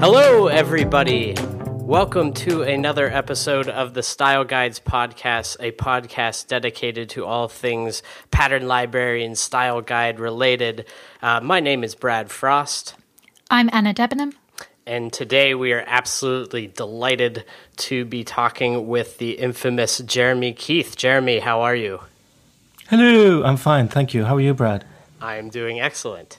[0.00, 1.34] Hello, everybody.
[1.66, 8.02] Welcome to another episode of the Style Guides podcast, a podcast dedicated to all things
[8.30, 10.86] pattern library and style guide related.
[11.20, 12.94] Uh, my name is Brad Frost.
[13.50, 14.32] I'm Anna Debenham.
[14.86, 17.44] And today we are absolutely delighted
[17.76, 20.96] to be talking with the infamous Jeremy Keith.
[20.96, 22.00] Jeremy, how are you?
[22.88, 24.24] Hello, I'm fine, thank you.
[24.24, 24.86] How are you, Brad?
[25.20, 26.38] I'm doing excellent.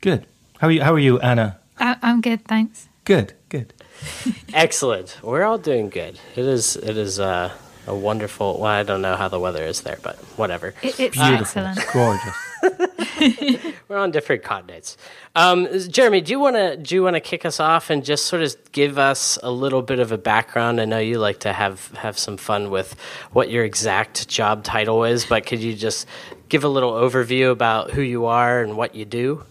[0.00, 0.26] Good.
[0.58, 0.82] How are you?
[0.82, 1.60] How are you, Anna?
[1.78, 2.88] I- I'm good, thanks.
[3.04, 3.72] Good, good.
[4.54, 5.18] Excellent.
[5.22, 6.18] We're all doing good.
[6.34, 6.76] It is.
[6.76, 7.52] It is uh,
[7.86, 8.58] a wonderful.
[8.60, 10.74] Well, I don't know how the weather is there, but whatever.
[10.82, 11.92] It, it's Beautiful, excellent.
[11.92, 12.36] gorgeous.
[13.88, 14.96] We're on different continents.
[15.36, 18.26] Um, Jeremy, do you want to do you want to kick us off and just
[18.26, 20.80] sort of give us a little bit of a background?
[20.80, 22.96] I know you like to have have some fun with
[23.32, 26.06] what your exact job title is, but could you just
[26.48, 29.44] give a little overview about who you are and what you do?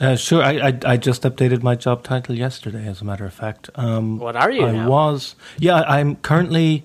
[0.00, 0.42] Uh, sure.
[0.42, 2.86] I, I I just updated my job title yesterday.
[2.86, 4.88] As a matter of fact, um, What are you I now?
[4.88, 5.34] was.
[5.58, 6.84] Yeah, I'm currently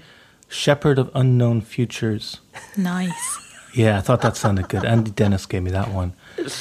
[0.50, 2.39] shepherd of unknown futures.
[2.78, 3.39] Nice.
[3.75, 4.86] Yeah, I thought that sounded good.
[4.86, 6.14] Andy Dennis gave me that one.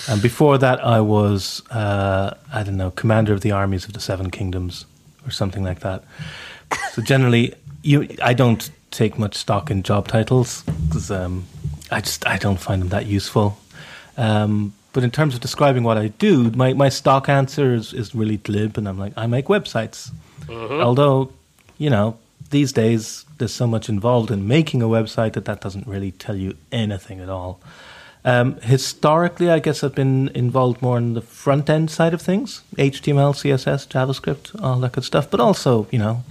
[0.09, 4.01] And before that, I was uh, I don't know commander of the armies of the
[4.01, 4.85] Seven Kingdoms
[5.27, 6.05] or something like that.
[6.93, 11.45] So generally, you I don't take much stock in job titles because um,
[11.91, 13.59] I just I don't find them that useful.
[14.19, 18.15] Um, but in terms of describing what I do, my, my stock answer is, is
[18.15, 20.11] really glib, and I'm like I make websites.
[20.51, 21.33] Although,
[21.79, 22.19] you know,
[22.51, 26.37] these days there's so much involved in making a website that that doesn't really tell
[26.37, 27.61] you anything at all.
[28.25, 32.63] Um, historically, I guess I've been involved more in the front end side of things
[32.77, 35.29] HTML, CSS, JavaScript, all that good stuff.
[35.29, 36.23] But also, you know,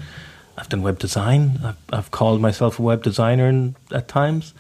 [0.58, 1.59] I've done web design.
[1.64, 4.54] I've, I've called myself a web designer in, at times.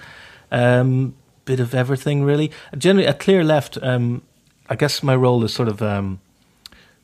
[0.51, 1.13] Um,
[1.45, 2.51] bit of everything, really.
[2.77, 4.21] Generally, at Clearleft, um,
[4.69, 5.81] I guess my role is sort of.
[5.81, 6.19] Um,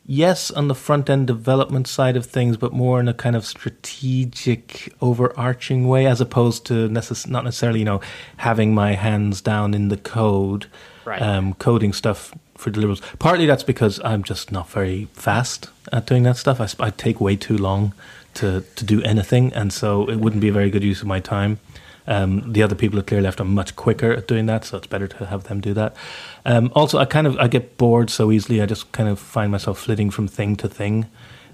[0.05, 3.45] yes, on the front end development side of things, but more in a kind of
[3.45, 8.01] strategic, overarching way, as opposed to necess- not necessarily, you know,
[8.37, 10.67] having my hands down in the code,
[11.05, 11.21] Right.
[11.21, 13.01] um, coding stuff for deliverables.
[13.19, 16.59] Partly that's because I'm just not very fast at doing that stuff.
[16.59, 17.93] I, I take way too long
[18.35, 21.19] to, to do anything, and so it wouldn't be a very good use of my
[21.19, 21.59] time.
[22.07, 25.07] Um, the other people at Clearleft are much quicker at doing that, so it's better
[25.07, 25.95] to have them do that.
[26.45, 28.61] Um, also, I kind of I get bored so easily.
[28.61, 31.07] I just kind of find myself flitting from thing to thing.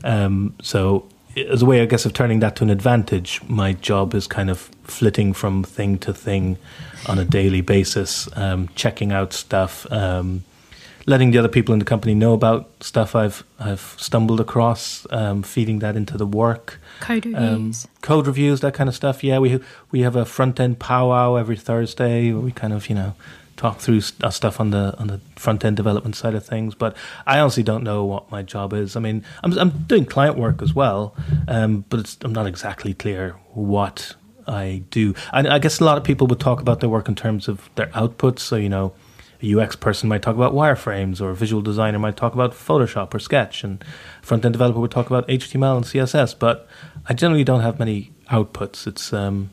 [0.03, 4.13] Um, so, as a way, I guess, of turning that to an advantage, my job
[4.13, 6.57] is kind of flitting from thing to thing
[7.07, 10.43] on a daily basis, um, checking out stuff, um,
[11.05, 15.43] letting the other people in the company know about stuff I've I've stumbled across, um,
[15.43, 17.87] feeding that into the work Code um, reviews.
[18.01, 19.23] code reviews, that kind of stuff.
[19.23, 19.59] Yeah, we
[19.91, 23.15] we have a front end powwow every Thursday where we kind of you know
[23.55, 26.75] talk through st- uh, stuff on the on the front end development side of things.
[26.75, 28.95] But I honestly don't know what my job is.
[28.95, 31.15] I mean, I'm I'm doing client work as well,
[31.47, 34.15] um, but it's, I'm not exactly clear what
[34.47, 35.13] I do.
[35.31, 37.69] And I guess a lot of people would talk about their work in terms of
[37.75, 38.39] their outputs.
[38.39, 38.93] So you know.
[39.43, 43.13] A UX person might talk about wireframes, or a visual designer might talk about Photoshop
[43.13, 43.83] or Sketch, and
[44.21, 46.37] front end developer would talk about HTML and CSS.
[46.37, 46.67] But
[47.07, 48.87] I generally don't have many outputs.
[48.87, 49.49] It's um,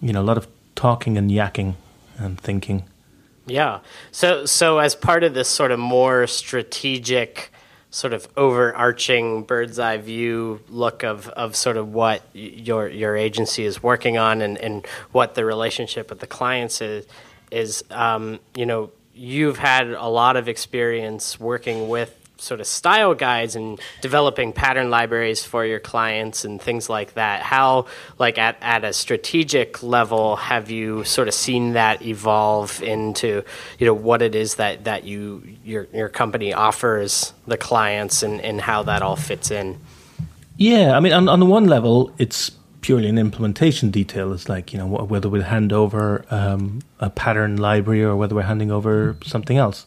[0.00, 1.74] you know a lot of talking and yakking
[2.16, 2.84] and thinking.
[3.46, 3.80] Yeah.
[4.12, 7.52] So so as part of this sort of more strategic
[7.90, 13.64] sort of overarching bird's eye view look of, of sort of what your your agency
[13.64, 17.06] is working on and, and what the relationship with the clients is
[17.50, 23.14] is um, you know you've had a lot of experience working with sort of style
[23.14, 27.42] guides and developing pattern libraries for your clients and things like that.
[27.42, 27.86] How
[28.18, 33.42] like at, at a strategic level have you sort of seen that evolve into
[33.78, 38.40] you know what it is that that you your your company offers the clients and
[38.40, 39.78] and how that all fits in?
[40.56, 42.50] Yeah, I mean, on, on the one level, it's
[42.88, 44.32] purely an implementation detail.
[44.32, 48.50] It's like you know whether we hand over um, a pattern library or whether we're
[48.54, 49.84] handing over something else.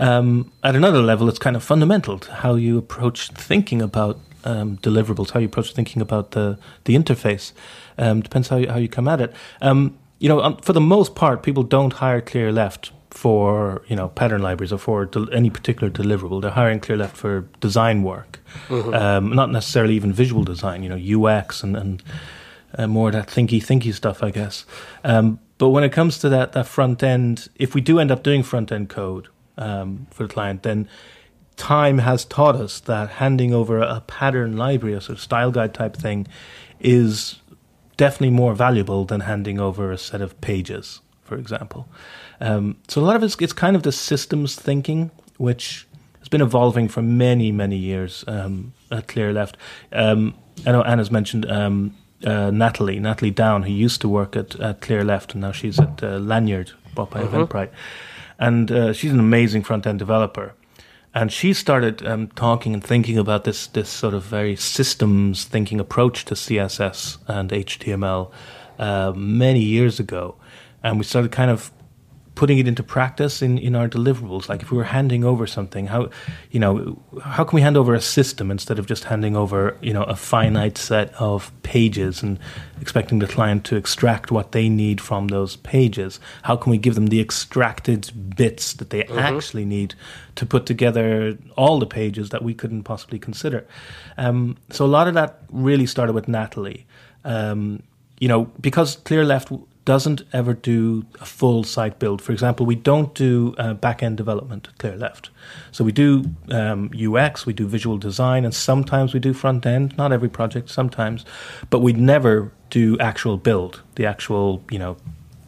[0.00, 4.76] Um, at another level, it's kind of fundamental to how you approach thinking about um,
[4.78, 7.52] deliverables, how you approach thinking about the the interface.
[7.96, 9.32] Um, depends how you, how you come at it.
[9.60, 14.08] Um, you know, um, for the most part, people don't hire Clearleft for you know
[14.08, 16.40] pattern libraries or for del- any particular deliverable.
[16.40, 20.82] They're hiring Clearleft for design work, um, not necessarily even visual design.
[20.82, 22.02] You know, UX and and
[22.76, 24.64] uh, more of that thinky thinky stuff, I guess.
[25.04, 28.22] Um, but when it comes to that that front end, if we do end up
[28.22, 30.88] doing front end code um, for the client, then
[31.56, 35.74] time has taught us that handing over a pattern library, a sort of style guide
[35.74, 36.26] type thing,
[36.80, 37.40] is
[37.96, 41.86] definitely more valuable than handing over a set of pages, for example.
[42.42, 45.86] Um, so a lot of it's, it's kind of the systems thinking, which
[46.18, 49.54] has been evolving for many, many years um, at Clearleft.
[49.92, 50.34] Um,
[50.66, 54.80] I know Anna's mentioned um, uh, Natalie, Natalie Downe, who used to work at, at
[54.80, 57.70] Clearleft, and now she's at uh, Lanyrd, bought by Eventbrite.
[58.40, 60.54] And uh, she's an amazing front end developer.
[61.14, 65.78] And she started um, talking and thinking about this, this sort of very systems thinking
[65.78, 68.32] approach to CSS and HTML
[68.80, 70.34] uh, many years ago.
[70.82, 71.70] And we started kind of
[72.42, 74.48] putting it into practice in, in our deliverables.
[74.48, 76.10] Like if we were handing over something, how
[76.50, 79.92] you know how can we hand over a system instead of just handing over you
[79.92, 82.40] know a finite set of pages and
[82.80, 86.18] expecting the client to extract what they need from those pages?
[86.42, 89.94] How can we give them the extracted bits that they actually need
[90.34, 93.64] to put together all the pages that we couldn't possibly consider?
[94.18, 96.86] Um, so a lot of that really started with Natalie.
[97.24, 97.84] Um,
[98.18, 102.22] you know, because Clearleft doesn't ever do a full site build.
[102.22, 105.28] For example, we don't do uh, back end development at Clearleft.
[105.72, 109.96] So we do um, UX, we do visual design, and sometimes we do front end.
[109.96, 111.24] Not every project, sometimes,
[111.70, 114.96] but we'd never do actual build, the actual you know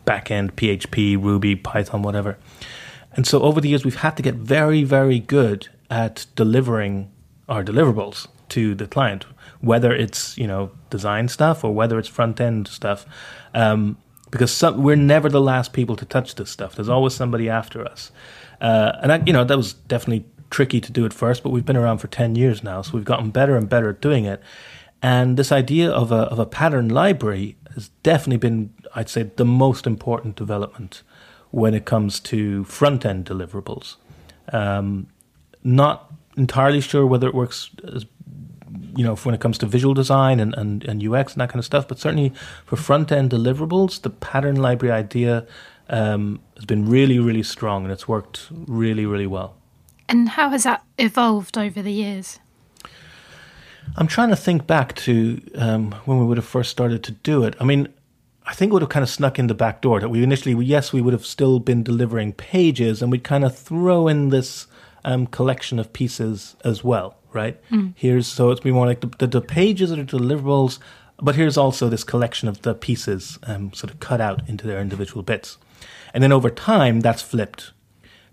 [0.04, 2.36] back end PHP, Ruby, Python, whatever.
[3.12, 7.10] And so over the years, we've had to get very, very good at delivering
[7.48, 9.26] our deliverables to the client,
[9.60, 13.06] whether it's you know design stuff or whether it's front end stuff.
[13.54, 13.96] Um,
[14.34, 16.74] because some, we're never the last people to touch this stuff.
[16.74, 18.10] There's always somebody after us,
[18.60, 21.44] uh, and that, you know that was definitely tricky to do at first.
[21.44, 24.00] But we've been around for ten years now, so we've gotten better and better at
[24.00, 24.42] doing it.
[25.00, 29.44] And this idea of a of a pattern library has definitely been, I'd say, the
[29.44, 31.04] most important development
[31.52, 33.94] when it comes to front end deliverables.
[34.52, 35.06] Um,
[35.62, 38.04] not entirely sure whether it works as
[38.96, 41.58] you know, when it comes to visual design and, and, and UX and that kind
[41.58, 42.32] of stuff, but certainly
[42.64, 45.46] for front end deliverables, the pattern library idea
[45.88, 49.56] um, has been really, really strong and it's worked really, really well.
[50.08, 52.38] And how has that evolved over the years?
[53.96, 57.44] I'm trying to think back to um, when we would have first started to do
[57.44, 57.54] it.
[57.60, 57.88] I mean,
[58.46, 60.62] I think it would have kind of snuck in the back door that we initially,
[60.64, 64.66] yes, we would have still been delivering pages and we'd kind of throw in this
[65.04, 67.60] um, collection of pieces as well right?
[67.70, 67.92] Mm.
[67.96, 70.78] Here's so it's been more like the, the, the, pages are the deliverables,
[71.20, 74.80] but here's also this collection of the pieces um, sort of cut out into their
[74.80, 75.58] individual bits.
[76.12, 77.72] And then over time, that's flipped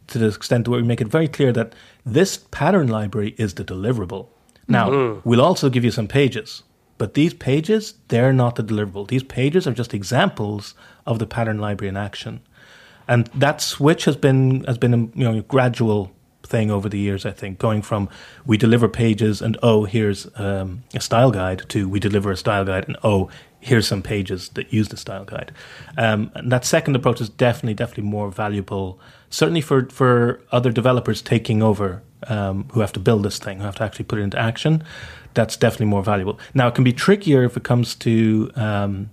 [0.07, 1.74] to the extent where we make it very clear that
[2.06, 4.27] this pattern library is the deliverable.
[4.68, 5.27] Now, mm-hmm.
[5.27, 6.63] we'll also give you some pages,
[6.98, 9.07] but these pages, they're not the deliverable.
[9.07, 10.75] These pages are just examples
[11.06, 12.42] of the pattern library in action.
[13.07, 16.12] And that switch has been has been a you know gradual
[16.43, 18.09] thing over the years, I think, going from
[18.45, 22.65] we deliver pages and oh, here's um, a style guide to we deliver a style
[22.65, 23.29] guide and oh,
[23.61, 25.51] here's some pages that use the style guide.
[25.97, 28.99] Um, and that second approach is definitely, definitely more valuable,
[29.29, 33.65] certainly for, for other developers taking over um, who have to build this thing, who
[33.65, 34.83] have to actually put it into action.
[35.35, 36.39] That's definitely more valuable.
[36.53, 39.11] Now, it can be trickier if it comes to um,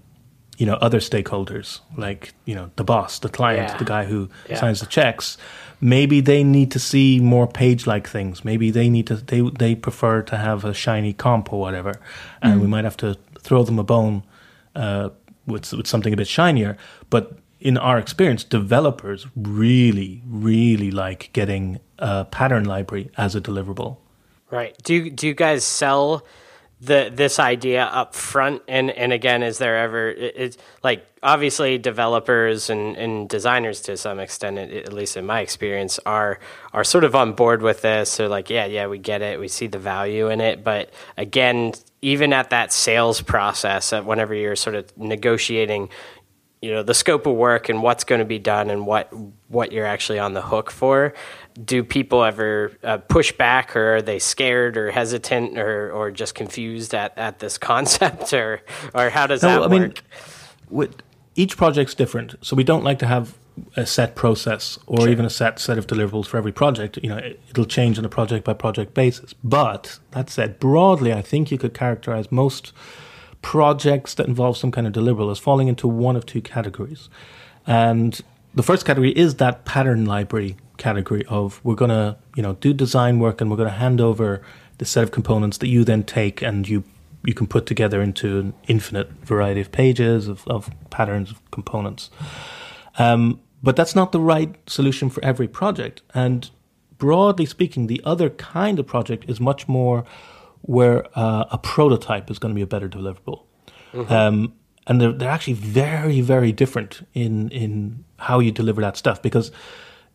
[0.56, 3.76] you know other stakeholders like you know the boss the client yeah.
[3.76, 4.58] the guy who yeah.
[4.58, 5.38] signs the checks
[5.80, 8.44] maybe they need to see more page like things.
[8.44, 12.00] Maybe they need to they they prefer to have a shiny comp or whatever.
[12.42, 12.62] And mm.
[12.62, 14.24] we might have to throw them a bone
[14.74, 15.10] uh,
[15.46, 16.76] with with something a bit shinier.
[17.10, 23.98] But in our experience developers really really like getting a pattern library as a deliverable.
[24.50, 24.76] Right.
[24.82, 26.24] Do you, do you guys sell
[26.80, 32.70] the this idea up front and and again is there ever it's like obviously developers
[32.70, 36.38] and, and designers to some extent at least in my experience are
[36.72, 38.16] are sort of on board with this.
[38.16, 39.40] They're like yeah yeah we get it.
[39.40, 40.62] We see the value in it.
[40.62, 45.88] But again even at that sales process whenever you're sort of negotiating
[46.60, 49.12] you know the scope of work and what's going to be done and what
[49.48, 51.14] what you're actually on the hook for
[51.64, 56.34] do people ever uh, push back or are they scared or hesitant or, or just
[56.34, 58.60] confused at, at this concept or
[58.94, 59.70] or how does no, that I work?
[59.70, 59.94] Mean,
[60.70, 61.02] with,
[61.34, 63.36] each project's different so we don't like to have
[63.76, 65.08] a set process or sure.
[65.08, 68.04] even a set set of deliverables for every project you know it, it'll change on
[68.04, 72.72] a project by project basis but that said broadly i think you could characterize most
[73.42, 77.08] projects that involve some kind of deliverable as falling into one of two categories.
[77.66, 78.20] And
[78.54, 82.72] the first category is that pattern library category of we're going to you know do
[82.72, 84.40] design work and we're going to hand over
[84.78, 86.84] the set of components that you then take and you
[87.24, 92.10] you can put together into an infinite variety of pages of, of patterns of components.
[92.96, 96.02] Um, but that's not the right solution for every project.
[96.14, 96.48] And
[96.96, 100.04] broadly speaking the other kind of project is much more
[100.62, 103.42] where uh, a prototype is going to be a better deliverable
[103.92, 104.12] mm-hmm.
[104.12, 104.52] um,
[104.86, 109.50] and they're, they're actually very very different in in how you deliver that stuff because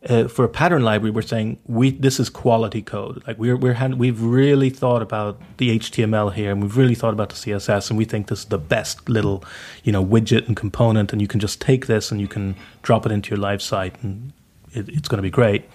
[0.10, 3.24] uh, for a pattern library, we're saying we this is quality code.
[3.26, 7.14] Like we're we're hand, we've really thought about the HTML here, and we've really thought
[7.14, 9.44] about the CSS, and we think this is the best little,
[9.84, 13.06] you know, widget and component, and you can just take this and you can drop
[13.06, 14.34] it into your live site, and
[14.74, 15.70] it, it's going to be great.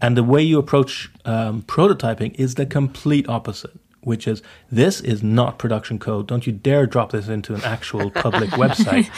[0.00, 5.22] And the way you approach um, prototyping is the complete opposite, which is this is
[5.22, 6.26] not production code.
[6.26, 9.08] Don't you dare drop this into an actual public website.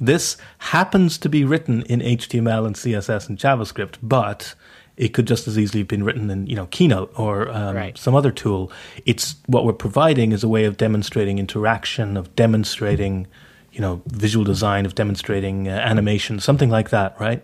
[0.00, 4.54] This happens to be written in HTML and CSS and JavaScript, but
[4.96, 7.96] it could just as easily have been written in you know Keynote or um, Right.
[7.98, 8.70] some other tool.
[9.04, 13.26] It's what we're providing is a way of demonstrating interaction, of demonstrating
[13.72, 17.42] you know visual design, of demonstrating uh, animation, something like that, right?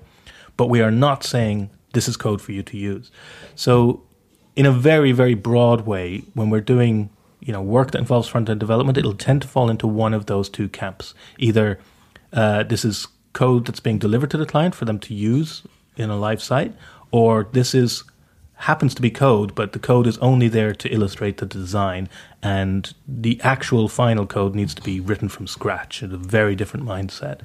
[0.56, 3.11] But we are not saying this is code for you to use.
[3.54, 4.02] So,
[4.56, 8.49] in a very very broad way, when we're doing you know work that involves front
[8.49, 11.14] end development, it'll tend to fall into one of those two camps.
[11.38, 11.78] Either
[12.32, 15.62] uh, this is code that's being delivered to the client for them to use
[15.97, 16.75] in a live site,
[17.11, 18.04] or this is
[18.56, 22.09] happens to be code, but the code is only there to illustrate the design,
[22.42, 26.02] and the actual final code needs to be written from scratch.
[26.02, 27.40] It's a very different mindset.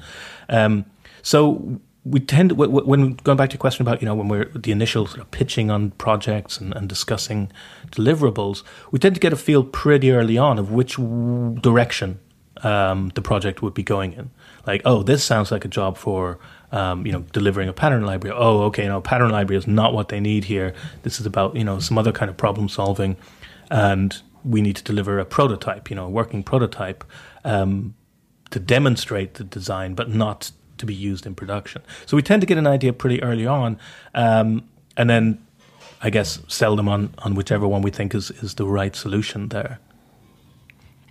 [0.48, 0.86] Um,
[1.24, 4.46] so we tend, w- when going back to your question about you know when we're
[4.46, 7.52] the initial sort of pitching on projects and, and discussing
[7.92, 10.96] deliverables, we tend to get a feel pretty early on of which
[11.62, 12.20] direction
[12.64, 14.32] um, the project would be going in.
[14.66, 16.40] Like, oh, this sounds like a job for
[16.72, 18.36] um, you know delivering a pattern library.
[18.38, 20.74] Oh, okay, no, pattern library is not what they need here.
[21.04, 23.18] This is about you know some other kind of problem solving,
[23.70, 27.04] and we need to deliver a prototype, you know, a working prototype
[27.44, 27.96] um,
[28.50, 31.82] to demonstrate the design, but not to be used in production.
[32.06, 33.78] So we tend to get an idea pretty early on,
[34.14, 34.64] um,
[34.96, 35.38] and then
[36.02, 39.50] I guess sell them on on whichever one we think is is the right solution
[39.50, 39.80] there.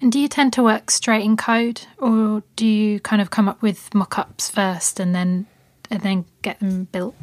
[0.02, 3.48] And do you tend to work straight in code, or do you kind of come
[3.48, 5.46] up with mock-ups first and then
[5.90, 7.14] and then get them built?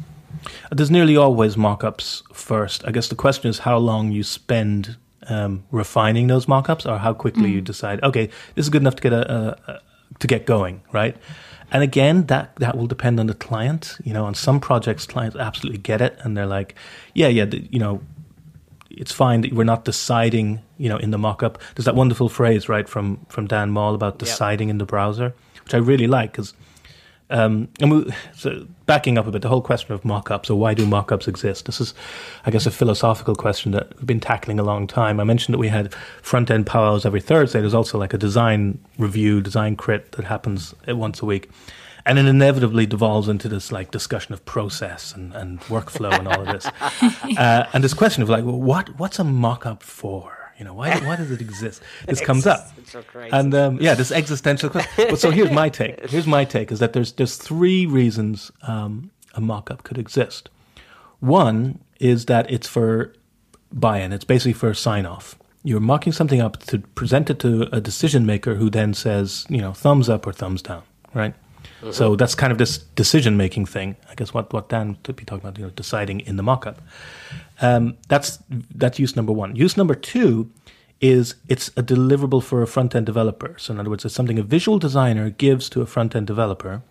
[0.70, 2.84] There's nearly always mock-ups first.
[2.86, 4.96] I guess the question is how long you spend
[5.28, 8.02] um, refining those mock-ups, or how quickly you decide.
[8.02, 9.80] Okay, this is good enough to get a, a, a
[10.18, 11.16] to get going, right?
[11.74, 13.98] And again, that that will depend on the client.
[14.04, 16.76] You know, on some projects, clients absolutely get it, and they're like,
[17.14, 18.00] "Yeah, yeah, you know,
[18.96, 21.58] it's fine that we're not deciding, you know, in the mock-up.
[21.74, 25.74] There's that wonderful phrase, right, from from Dan Mall about deciding in the browser, which
[25.74, 26.54] I really like because,
[27.30, 30.74] um, and we, so backing up a bit, the whole question of mock-ups or why
[30.74, 31.66] do mock-ups exist?
[31.66, 31.94] This is,
[32.44, 35.18] I guess, a philosophical question that we've been tackling a long time.
[35.18, 37.60] I mentioned that we had front-end powwows every Thursday.
[37.60, 41.48] There's also like a design review, design crit that happens once a week.
[42.06, 46.42] And it inevitably devolves into this like discussion of process and, and workflow and all
[46.42, 46.66] of this.
[47.38, 50.43] uh, and this question of like, well, what what's a mock-up for?
[50.58, 51.82] You know, why why does it exist?
[52.06, 52.68] This comes up,
[53.32, 55.06] and um, yeah, this existential question.
[55.10, 56.08] But so here's my take.
[56.08, 60.48] Here's my take: is that there's there's three reasons um, a mock-up could exist.
[61.20, 63.12] One is that it's for
[63.72, 64.12] buy-in.
[64.12, 65.34] It's basically for sign-off.
[65.62, 69.60] You're mocking something up to present it to a decision maker who then says, you
[69.60, 70.82] know, thumbs up or thumbs down,
[71.14, 71.34] right?
[71.90, 73.96] So that's kind of this decision-making thing.
[74.10, 76.80] I guess what what Dan could be talking about, you know, deciding in the mock-up.
[77.60, 78.38] Um, that's
[78.74, 79.56] that's use number one.
[79.56, 80.50] Use number two
[81.00, 83.54] is it's a deliverable for a front end developer.
[83.58, 86.82] So in other words, it's something a visual designer gives to a front end developer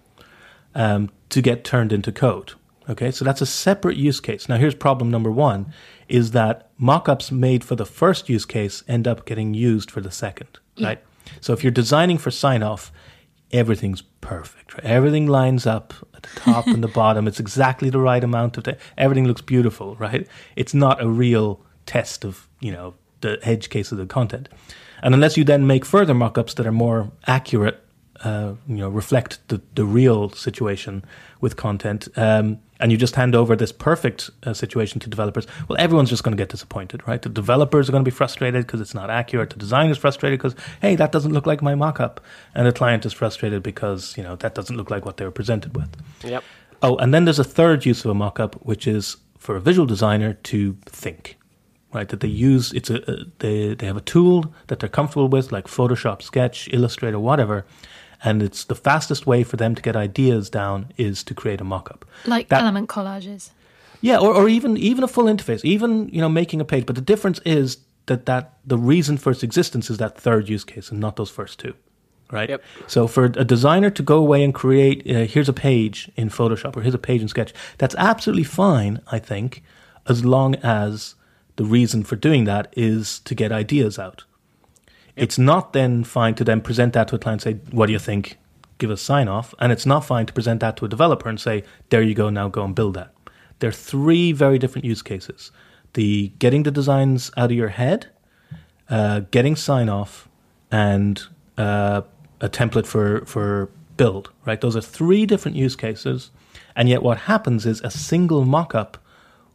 [0.76, 2.54] um, to get turned into code.
[2.90, 4.50] Okay, so that's a separate use case.
[4.50, 5.74] Now here's problem number one:
[6.08, 10.12] is that mockups made for the first use case end up getting used for the
[10.12, 10.60] second.
[10.80, 11.02] Right.
[11.40, 12.92] So if you're designing for sign off,
[13.54, 14.74] everything's perfect.
[14.74, 14.84] Right?
[14.84, 17.28] Everything lines up at the top and the bottom.
[17.28, 18.66] It's exactly the right amount of.
[18.66, 19.96] T- everything looks beautiful.
[19.96, 20.28] Right.
[20.56, 24.50] It's not a real test of you know the edge case of the content.
[25.02, 27.84] And unless you then make further mockups that are more accurate,
[28.24, 31.04] uh, you know, reflect the, the real situation
[31.42, 35.78] with content, um, and you just hand over this perfect uh, situation to developers, well,
[35.80, 37.22] everyone's just going to get disappointed, right?
[37.22, 39.52] The developers are going to be frustrated because it's not accurate.
[39.52, 42.18] The designer's frustrated because, hey, that doesn't look like my mockup.
[42.54, 45.32] And the client is frustrated because, you know, that doesn't look like what they were
[45.32, 45.96] presented with.
[46.24, 46.44] Yep.
[46.82, 49.86] Oh, and then there's a third use of a mockup, which is for a visual
[49.86, 51.38] designer to think,
[51.94, 52.10] right?
[52.10, 55.54] That they use it's a, a they they have a tool that they're comfortable with,
[55.54, 57.66] like Photoshop, Sketch, Illustrator, whatever,
[58.24, 61.66] and it's the fastest way for them to get ideas down is to create a
[61.66, 62.04] mockup.
[62.26, 63.50] Like That- element collages.
[64.02, 66.86] Yeah, or, or even even a full interface, even you know making a page.
[66.86, 67.78] But the difference is
[68.08, 71.30] that that the reason for its existence is that third use case and not those
[71.30, 71.74] first two,
[72.30, 72.50] right?
[72.50, 72.64] Yep.
[72.88, 76.76] So for a designer to go away and create, uh, here's a page in Photoshop
[76.76, 79.64] or here's a page in Sketch, that's absolutely fine, I think,
[80.10, 81.16] as long as
[81.56, 84.26] the reason for doing that is to get ideas out.
[85.16, 87.94] It's not then fine to then present that to a client and say, "What do
[87.94, 88.38] you think?"
[88.80, 91.40] Give a sign off, and it's not fine to present that to a developer and
[91.40, 93.14] say, "There you go, now go and build that."
[93.60, 95.52] There are three very different use cases:
[95.94, 98.08] the getting the designs out of your head,
[98.90, 100.28] uh, getting sign off,
[100.72, 101.22] and
[101.58, 102.02] uh,
[102.42, 104.32] a template for for build.
[104.46, 106.32] Right, those are three different use cases,
[106.76, 108.98] and yet what happens is a single mock-up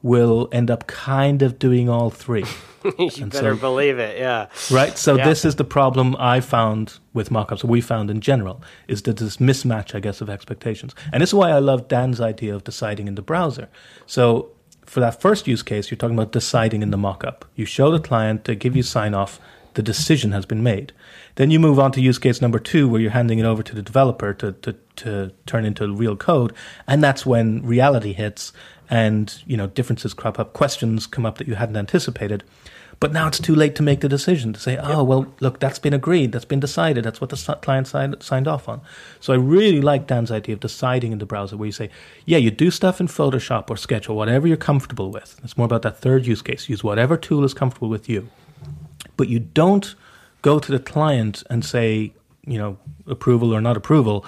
[0.02, 2.44] will end up kind of doing all three.
[2.98, 4.18] you And better so- believe it.
[4.18, 4.46] Yeah.
[4.70, 4.96] Right.
[4.96, 5.24] So Yeah.
[5.28, 7.64] this is the problem I found with mockups.
[7.64, 10.94] We found in general is that this mismatch, I guess, of expectations.
[11.12, 13.68] And this is why I love Dan's idea of deciding in the browser.
[14.06, 14.50] So
[14.86, 17.42] for that first use case, you're talking about deciding in the mockup.
[17.56, 19.40] You show the client, they give you sign off,
[19.74, 20.92] the decision has been made.
[21.34, 23.74] Then you move on to use case number two, where you're handing it over to
[23.74, 26.52] the developer to, to, to turn into real code.
[26.86, 28.52] And that's when reality hits
[28.90, 32.42] and, you know, differences crop up, questions come up that you hadn't anticipated.
[33.00, 35.78] But now it's too late to make the decision to say, oh, well, look, that's
[35.78, 38.80] been agreed, that's been decided, that's what the client signed, signed off on.
[39.20, 41.90] So I really like Dan's idea of deciding in the browser where you say,
[42.24, 45.40] yeah, you do stuff in Photoshop or Sketch or whatever you're comfortable with.
[45.44, 46.68] It's more about that third use case.
[46.68, 48.28] Use whatever tool is comfortable with you.
[49.16, 49.94] But you don't
[50.42, 52.12] go to the client and say,
[52.46, 54.26] you know, approval or not approval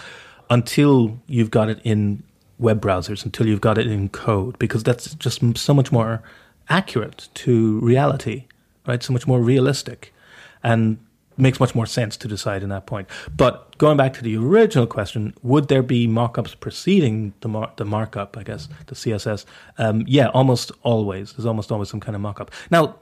[0.48, 2.22] until you've got it in
[2.60, 6.22] web browsers, until you've got it in code, because that's just so much more
[6.68, 8.44] accurate to reality,
[8.86, 9.02] right?
[9.02, 10.14] So much more realistic
[10.62, 10.98] and
[11.36, 13.08] makes much more sense to decide in that point.
[13.34, 17.84] But going back to the original question, would there be mockups preceding the, mar- the
[17.84, 19.46] markup, I guess, the CSS?
[19.78, 21.32] Um, yeah, almost always.
[21.32, 22.50] There's almost always some kind of mockup.
[22.70, 22.96] Now,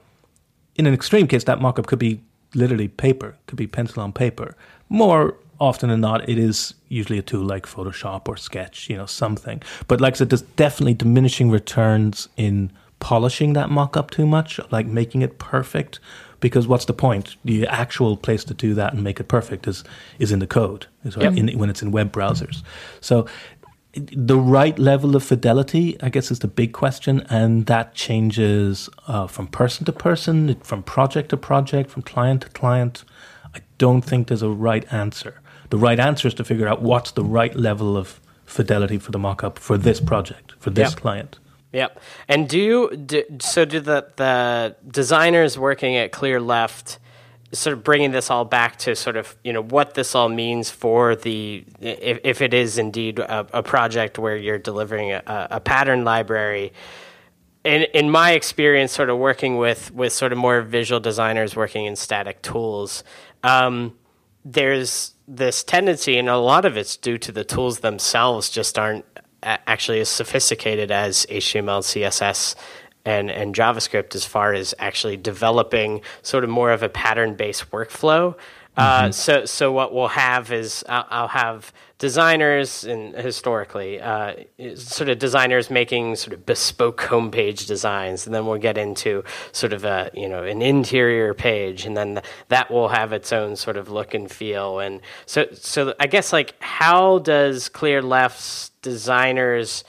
[0.75, 2.21] in an extreme case, that mockup could be
[2.55, 4.55] literally paper, could be pencil on paper.
[4.87, 9.05] More often than not, it is usually a tool like Photoshop or Sketch, you know,
[9.05, 9.61] something.
[9.87, 14.85] But like I said, there's definitely diminishing returns in polishing that mockup too much, like
[14.85, 15.99] making it perfect.
[16.39, 17.35] Because what's the point?
[17.43, 19.83] The actual place to do that and make it perfect is
[20.19, 22.63] is in the code, is right, in, when it's in web browsers.
[23.01, 23.27] So
[23.93, 29.27] the right level of fidelity, I guess, is the big question, and that changes uh,
[29.27, 33.03] from person to person, from project to project, from client to client.
[33.53, 35.38] I don't think there's a right answer.
[35.69, 39.19] The right answer is to figure out what's the right level of fidelity for the
[39.19, 40.99] mockup for this project, for this Yep.
[40.99, 41.39] client.
[41.71, 41.99] Yep.
[42.27, 43.63] And do you do, so?
[43.65, 46.97] Do the the designers working at Clearleft
[47.51, 50.69] sort of bringing this all back to sort of you know what this all means
[50.71, 55.59] for the if, if it is indeed a, a project where you're delivering a, a
[55.59, 56.73] pattern library.
[57.63, 61.85] In in my experience, sort of working with with sort of more visual designers working
[61.85, 63.03] in static tools.
[63.43, 63.95] Um,
[64.45, 69.05] there's this tendency, and a lot of it's due to the tools themselves just aren't
[69.43, 72.55] actually as sophisticated as HTML, CSS,
[73.05, 77.69] and, and JavaScript as far as actually developing sort of more of a pattern based
[77.71, 78.35] workflow.
[78.79, 84.35] Uh, so, so what we'll have is I'll, I'll have designers, and historically, uh,
[84.75, 89.73] sort of designers making sort of bespoke homepage designs, and then we'll get into sort
[89.73, 93.75] of a you know an interior page, and then that will have its own sort
[93.75, 94.79] of look and feel.
[94.79, 99.83] And so, so I guess like how does Clearleft's designers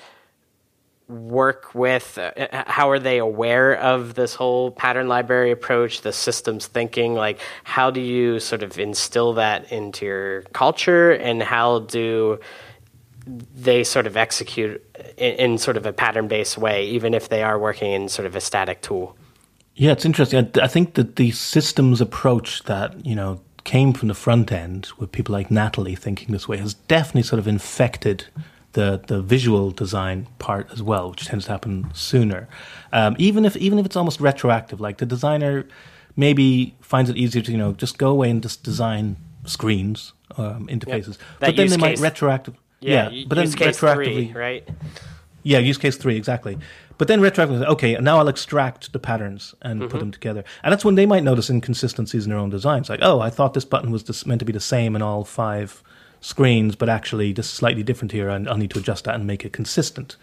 [1.11, 2.33] work with uh,
[2.67, 7.15] how are they aware of this whole pattern library approach the systems thinking?
[7.15, 11.11] Like how do you sort of instill that into your culture?
[11.13, 12.41] And how do
[13.27, 14.83] they sort of execute
[15.17, 18.27] in, in sort of a pattern based way even if they are working in sort
[18.27, 19.17] of a static tool?
[19.75, 20.51] Yeah, it's interesting.
[20.57, 24.89] I, I think that the systems approach that you know came from the front end,
[24.99, 28.27] with people like Natalie thinking this way, has definitely sort of infected
[28.73, 32.49] the the visual design part as well, which tends to happen sooner.
[32.93, 35.67] Um, even if even if it's almost retroactive, like the designer
[36.17, 40.67] maybe finds it easier to you know just go away and just design screens um,
[40.69, 42.55] interfaces, That but then they might case- retroactive.
[42.81, 44.69] Yeah, u- but then case retroactively, three, right
[45.43, 46.59] yeah, use case three, exactly.
[46.99, 50.45] But then retroactively, okay, now I'll extract the patterns and put them together.
[50.63, 52.91] And that's when they might notice inconsistencies in their own designs.
[52.91, 55.25] Like, oh, I thought this button was just meant to be the same in all
[55.25, 55.83] five
[56.21, 59.27] screens, but actually this is slightly different here, and I'll need to adjust that and
[59.27, 60.17] make it consistent.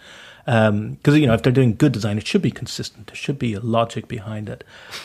[0.45, 3.07] Because, you know, if they're doing good design, it should be consistent.
[3.07, 4.63] There should be a logic behind it.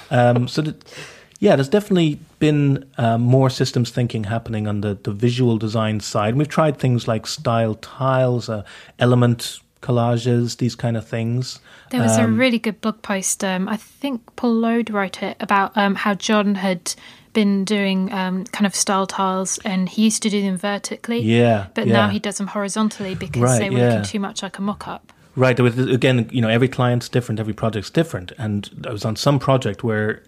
[0.09, 0.94] Um, so that,
[1.40, 6.37] yeah, there's definitely been uh, more systems thinking happening on the, the visual design side.
[6.37, 8.62] We've tried things like style tiles, uh,
[9.00, 11.59] element collages, these kind of things.
[11.90, 13.42] There was Um, a really good blog post.
[13.42, 16.94] Um, I think Paul Lloyd wrote it about um, how John had
[17.33, 21.21] been doing um, kind of style tiles, and he used to do them vertically.
[21.21, 21.92] Yeah, but yeah.
[21.92, 23.88] now he does them horizontally because Right, they were yeah.
[23.88, 25.12] looking too much like a mock-up.
[25.35, 25.57] Right.
[25.57, 28.33] There was, again, you know, every client's different, every project's different.
[28.37, 30.23] And I was on some project where,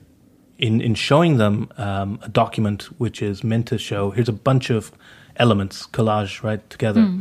[0.59, 4.71] in, in showing them um, a document which is meant to show, here's a bunch
[4.71, 4.93] of
[5.37, 7.13] elements, collage, right, together.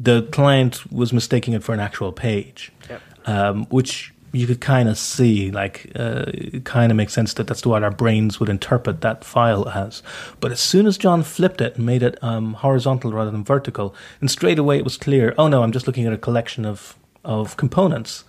[0.00, 2.72] The client was mistaking it for an actual page.
[2.88, 3.02] Yep.
[3.28, 7.46] um, which you could kind of see, like, uh, it kind of makes sense that
[7.46, 10.02] that's what our brains would interpret that file as.
[10.40, 13.94] But as soon as John flipped it and made it um, horizontal rather than vertical,
[14.20, 16.96] and straight away it was clear, oh no, I'm just looking at a collection of,
[17.24, 18.24] of components.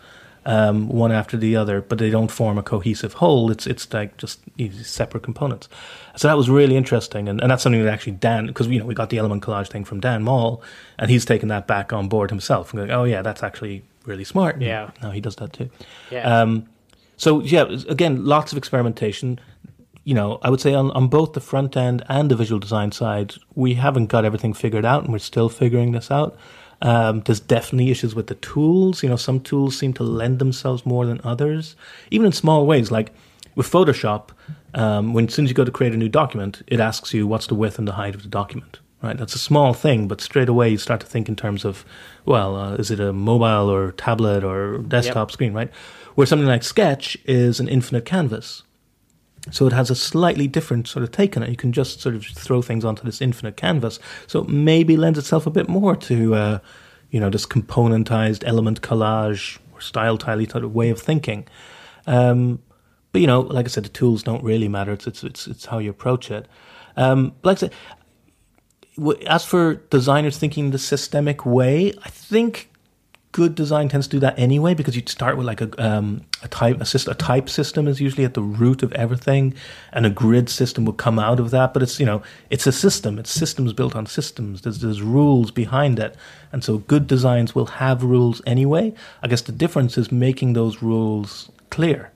[0.46, 3.52] Um, one after the other, but they don't form a cohesive whole.
[3.52, 4.40] It's it's like just
[4.84, 5.68] separate components.
[6.16, 8.86] So that was really interesting, and, and that's something that actually Dan, because you know
[8.86, 10.64] we got the element collage thing from Dan Mall,
[10.98, 12.72] and he's taken that back on board himself.
[12.72, 14.62] And going, oh yeah, that's actually really smart.
[14.62, 14.92] Yeah.
[15.02, 15.70] Now he does that too.
[16.12, 16.42] Yeah.
[16.42, 16.68] Um,
[17.16, 19.40] so yeah, again, lots of experimentation.
[20.04, 22.92] You know, I would say on, on both the front end and the visual design
[22.92, 26.38] side, we haven't got everything figured out, and we're still figuring this out.
[26.82, 29.04] Um, there's definitely issues with the tools.
[29.04, 31.76] You know, some tools seem to lend themselves more than others,
[32.10, 32.90] even in small ways.
[32.90, 33.14] Like
[33.56, 34.30] with Photoshop,
[34.74, 37.28] um, when as soon as you go to create a new document, it asks you
[37.28, 39.18] what's the width and the height of the document right?
[39.18, 41.86] That's a small thing, but straight away you start to think in terms of,
[42.26, 45.34] well, uh, is it a mobile or tablet or desktop yep.
[45.34, 45.72] screen, right?
[46.16, 48.64] Where something like Sketch is an infinite canvas.
[49.52, 51.50] So it has a slightly different sort of take on it.
[51.50, 54.00] You can just sort of throw things onto this infinite canvas.
[54.28, 56.60] So it maybe lends itself a bit more to, uh,
[57.10, 61.48] you know, this componentized element collage or style tiley sort of way of thinking.
[62.06, 62.62] Um,
[63.12, 64.92] but you know, like I said, the tools don't really matter.
[64.92, 66.48] It's it's it's, it's how you approach it.
[66.96, 67.74] Um, like I said,
[69.28, 72.70] as for designers thinking the systemic way, I think
[73.32, 76.48] good design tends to do that anyway because you start with like a um, a
[76.48, 79.54] type a, system, a type system is usually at the root of everything,
[79.94, 81.74] and a grid system will come out of that.
[81.74, 83.20] But it's you know it's a system.
[83.20, 84.62] It's systems built on systems.
[84.62, 86.16] There's there's rules behind it,
[86.52, 88.94] and so good designs will have rules anyway.
[89.22, 92.12] I guess the difference is making those rules clear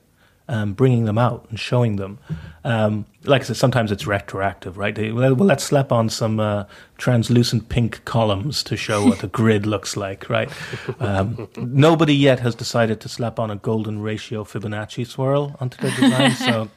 [0.48, 2.20] um, bringing them out and showing them.
[2.64, 4.94] Um, like I said, sometimes it's retroactive, right?
[4.94, 6.66] They, well, let's slap on some uh,
[6.98, 10.52] translucent pink columns to show what the grid looks like, right?
[11.00, 15.96] Um, nobody yet has decided to slap on a golden ratio Fibonacci swirl onto their
[15.96, 16.70] design, so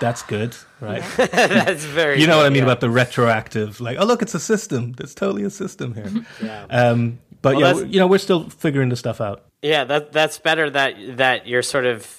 [0.00, 1.02] that's good, right?
[1.16, 2.20] that's very.
[2.20, 2.64] You know good, what I mean yeah.
[2.64, 3.80] about the retroactive?
[3.80, 4.94] Like, oh look, it's a system.
[4.98, 6.10] It's totally a system here.
[6.42, 6.66] yeah.
[6.70, 9.44] Um, but well, yeah, you know, we're still figuring this stuff out.
[9.62, 12.17] Yeah, that that's better that that you're sort of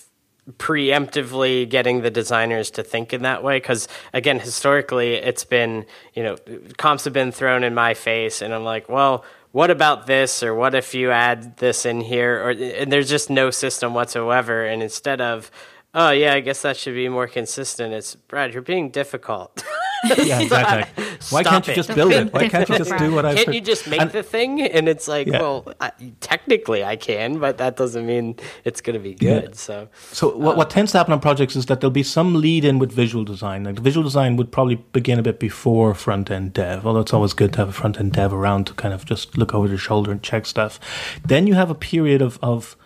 [0.57, 5.85] preemptively getting the designers to think in that way because again historically it's been
[6.15, 6.37] you know
[6.77, 10.53] comps have been thrown in my face and i'm like well what about this or
[10.53, 12.43] what if you add this in here?
[12.43, 15.49] Or and there's just no system whatsoever and instead of
[15.93, 19.63] oh yeah i guess that should be more consistent it's brad you're being difficult
[20.17, 21.05] yeah, exactly.
[21.29, 22.33] Why can't you just build it?
[22.33, 23.35] Why can't you just do what I?
[23.35, 24.61] Can't you just make and, the thing?
[24.61, 25.41] And it's like, yeah.
[25.41, 29.43] well, I, technically I can, but that doesn't mean it's going to be good.
[29.43, 29.49] Yeah.
[29.53, 32.63] So, so what, what tends to happen on projects is that there'll be some lead
[32.63, 33.63] in with visual design.
[33.65, 37.13] Like the visual design would probably begin a bit before front end dev, although it's
[37.13, 39.67] always good to have a front end dev around to kind of just look over
[39.67, 40.79] their shoulder and check stuff.
[41.25, 42.77] Then you have a period of of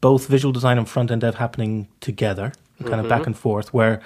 [0.00, 3.00] both visual design and front end dev happening together, kind mm-hmm.
[3.00, 4.02] of back and forth, where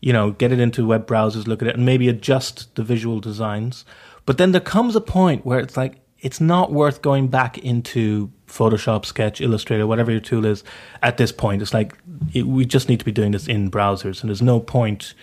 [0.00, 3.20] you know, get it into web browsers, look at it, and maybe adjust the visual
[3.20, 3.84] designs.
[4.26, 8.30] But then there comes a point where it's like, it's not worth going back into
[8.46, 10.64] Photoshop, Sketch, Illustrator, whatever your tool is
[11.02, 11.62] at this point.
[11.62, 11.96] It's like,
[12.32, 15.14] it, we just need to be doing this in browsers, and there's no point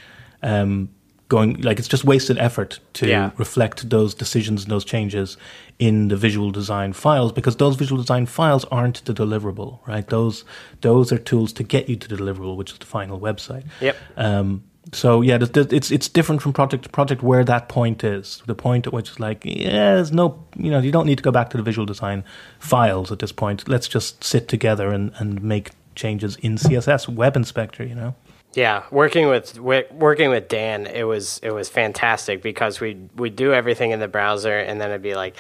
[0.41, 0.89] um,
[1.27, 3.31] going, like, it's just wasted effort to yeah.
[3.37, 5.37] reflect those decisions and those changes
[5.79, 10.07] in the visual design files because those visual design files aren't the deliverable, right?
[10.07, 10.45] Those
[10.81, 13.65] those are tools to get you to the deliverable, which is the final website.
[13.81, 13.97] Yep.
[14.15, 18.41] Um, so yeah, it's it's different from project to project where that point is.
[18.45, 21.23] The point at which is like, yeah, there's no, you know, you don't need to
[21.23, 22.23] go back to the visual design
[22.59, 23.67] files at this point.
[23.67, 27.83] Let's just sit together and, and make changes in CSS Web Inspector.
[27.83, 28.15] You know.
[28.55, 33.53] Yeah, working with working with Dan, it was it was fantastic because we we do
[33.53, 35.35] everything in the browser, and then it'd be like,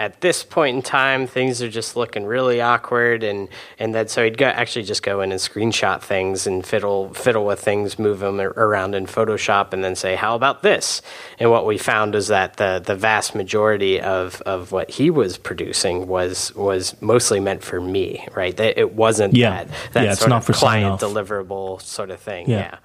[0.00, 4.24] at this point in time, things are just looking really awkward, and and then so
[4.24, 8.20] he'd go, actually just go in and screenshot things and fiddle fiddle with things, move
[8.20, 11.02] them around in Photoshop, and then say, "How about this?"
[11.38, 15.36] And what we found is that the the vast majority of of what he was
[15.36, 18.56] producing was was mostly meant for me, right?
[18.56, 19.64] That It wasn't yeah.
[19.64, 22.48] that that yeah, sort of client deliverable sort of thing.
[22.48, 22.56] Yeah.
[22.56, 22.78] yeah,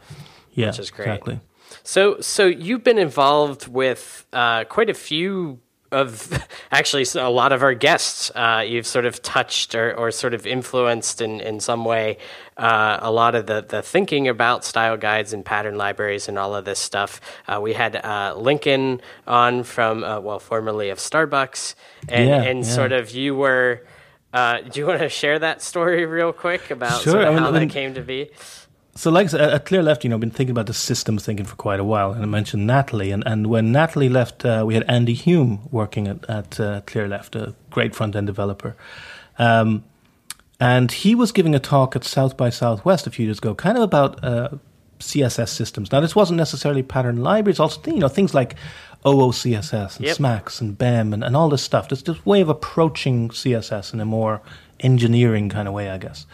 [0.52, 1.08] yeah, which is great.
[1.08, 1.40] Exactly.
[1.84, 5.60] So, so you've been involved with uh, quite a few
[5.92, 10.34] of actually a lot of our guests uh, you've sort of touched or, or sort
[10.34, 12.18] of influenced in, in some way
[12.58, 16.56] uh, a lot of the, the thinking about style guides and pattern libraries and all
[16.56, 17.20] of this stuff.
[17.48, 21.76] Uh, we had uh, Lincoln on from, uh, well, formerly of Starbucks,
[22.08, 22.72] and, yeah, and yeah.
[22.72, 23.82] sort of you were.
[24.34, 27.14] Uh, do you want to share that story real quick about sure.
[27.14, 28.32] sort of how I mean, that came to be?
[28.98, 31.46] So, like I said, at Clearleft, you know, I've been thinking about the systems thinking
[31.46, 33.12] for quite a while, and I mentioned Natalie.
[33.12, 37.36] And, and when Natalie left, uh, we had Andy Hume working at, at uh, Clearleft,
[37.36, 38.78] a great front end developer.
[39.38, 39.84] Um,
[40.62, 43.78] and he was giving a talk at South by Southwest a few years ago, kind
[43.78, 44.50] of about uh,
[45.00, 45.92] CSS systems.
[45.92, 48.56] Now, this wasn't necessarily pattern libraries, also you know things like
[49.06, 50.18] OOCSS and Yep.
[50.18, 51.90] SMACSS and BEM and, and all this stuff.
[51.90, 54.42] There's this way of approaching CSS in a more
[54.80, 56.26] engineering kind of way, I guess.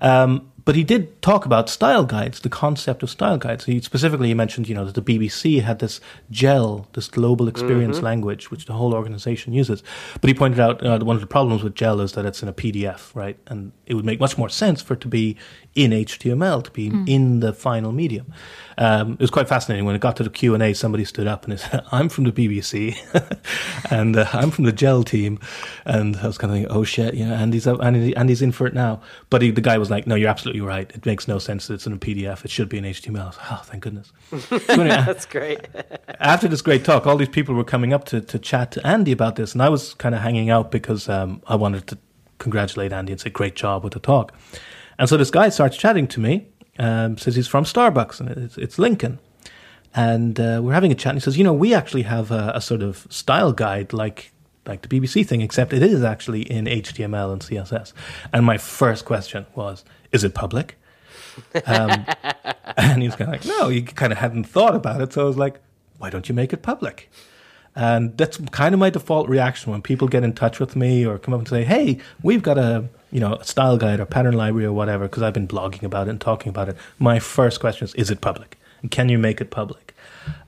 [0.00, 3.66] Um, but he did talk about style guides, the concept of style guides.
[3.66, 6.00] He specifically mentioned, you know, that the BBC had this
[6.32, 9.84] GEL, this global experience language, which the whole organization uses.
[10.20, 12.48] But he pointed out uh, one of the problems with GEL is that it's in
[12.48, 13.38] a PDF, right?
[13.46, 15.36] And it would make much more sense for it to be
[15.76, 18.32] in HTML, to be in the final medium.
[18.78, 20.72] Um, it was quite fascinating when it got to the Q and A.
[20.72, 22.96] Somebody stood up and said, "I'm from the BBC,
[23.90, 25.38] and uh, I'm from the GEL team,"
[25.84, 28.52] and I was kind of thinking, "Oh shit, you know, Andy's up, Andy, Andy's in
[28.52, 30.90] for it now." But he, the guy was like, "No, you're absolutely right.
[30.94, 32.44] It makes no sense that it's in a PDF.
[32.44, 34.12] It should be in HTML." I was like, oh, thank goodness.
[34.46, 35.60] So anyway, That's great.
[36.20, 39.12] after this great talk, all these people were coming up to, to chat to Andy
[39.12, 41.98] about this, and I was kind of hanging out because um, I wanted to
[42.38, 44.32] congratulate Andy and say, great job with the talk.
[44.98, 46.46] And so this guy starts chatting to me,
[46.78, 49.18] um, says he's from Starbucks, and it's, it's Lincoln.
[49.94, 52.52] And uh, we're having a chat, and he says, you know, we actually have a,
[52.54, 54.32] a sort of style guide like
[54.66, 57.92] like the BBC thing, except it is actually in HTML and CSS.
[58.32, 60.76] And my first question was, is it public?
[61.66, 62.04] Um,
[62.76, 65.12] and he was kind of like, no, you kind of hadn't thought about it.
[65.12, 65.60] So I was like,
[65.98, 67.10] why don't you make it public?
[67.76, 71.18] And that's kind of my default reaction when people get in touch with me or
[71.18, 74.34] come up and say, hey, we've got a you know a style guide or pattern
[74.34, 76.76] library or whatever because I've been blogging about it and talking about it.
[76.98, 78.58] My first question is, is it public?
[78.82, 79.94] And can you make it public?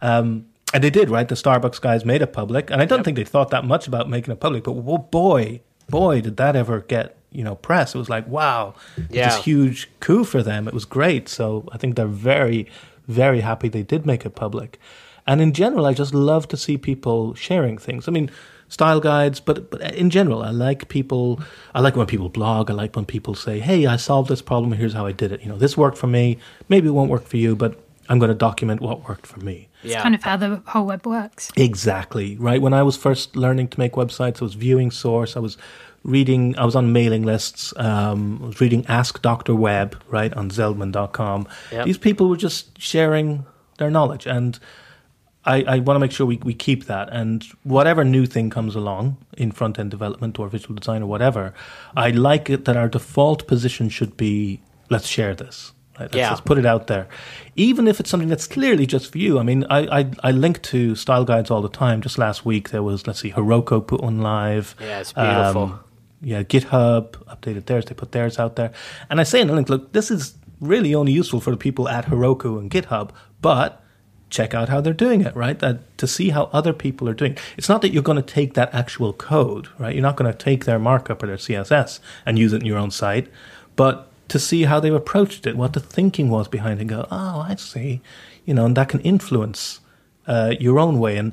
[0.02, 1.28] Um, and they did, right?
[1.28, 4.08] The Starbucks guys made it public, and I don't think they thought that much about
[4.08, 4.64] making it public.
[4.64, 7.94] But oh boy, boy, did that ever get you know press?
[7.94, 8.74] It was like, wow,
[9.10, 9.28] Yeah.
[9.28, 10.66] this huge coup for them.
[10.66, 11.28] It was great.
[11.28, 12.66] So I think they're very,
[13.06, 14.78] very happy they did make it public.
[15.28, 18.08] And in general, I just love to see people sharing things.
[18.08, 18.30] I mean,
[18.68, 21.40] style guides, but but in general, I like people.
[21.74, 22.70] I like when people blog.
[22.70, 24.72] I like when people say, "Hey, I solved this problem.
[24.72, 25.40] Here's how I did it.
[25.42, 26.38] You know, this worked for me.
[26.68, 27.72] Maybe it won't work for you, but
[28.08, 30.02] I'm going to document what worked for me." It's Yeah.
[30.02, 31.52] kind of how the whole web works.
[31.56, 32.60] Exactly right.
[32.60, 35.36] When I was first learning to make websites, I was viewing source.
[35.36, 35.56] I was
[36.04, 36.56] reading.
[36.58, 37.72] I was on mailing lists.
[37.76, 41.46] Um, I was reading Ask Doctor Web right on Zeldman.com.
[41.72, 41.84] Yep.
[41.86, 43.44] These people were just sharing
[43.78, 44.58] their knowledge, and
[45.54, 47.08] I, I want to make sure we, we keep that.
[47.20, 51.54] And whatever new thing comes along in front end development or visual design or whatever,
[51.96, 55.72] I like it that our default position should be let's share this.
[55.98, 56.04] Right?
[56.04, 56.28] Let's, Yeah.
[56.30, 57.08] let's put it out there,
[57.56, 59.38] even if it's something that's clearly just for you.
[59.38, 62.02] I mean, I, I I link to style guides all the time.
[62.02, 64.74] Just last week there was let's see, Heroku put one live.
[64.80, 65.62] Yeah, it's beautiful.
[65.62, 65.80] Um,
[66.20, 67.84] yeah, GitHub updated theirs.
[67.86, 68.70] They put theirs out there,
[69.10, 71.88] and I say in the link, look, this is really only useful for the people
[71.88, 73.82] at Heroku and GitHub, but
[74.30, 75.58] check out how they're doing it, right?
[75.58, 77.32] That to see how other people are doing.
[77.32, 77.40] it.
[77.56, 79.94] It's not that you're going to take that actual code, right?
[79.94, 82.78] You're not going to take their markup or their CSS and use it in your
[82.78, 83.28] own site,
[83.76, 87.08] but to see how they've approached it, what the thinking was behind it, and go,
[87.10, 88.00] oh, I see,
[88.44, 89.80] you know, and that can influence
[90.26, 91.16] uh, your own way.
[91.16, 91.32] And